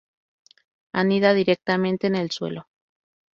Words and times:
Anida 0.93 1.31
directamente 1.35 2.07
en 2.07 2.15
el 2.15 2.31
suelo. 2.31 2.65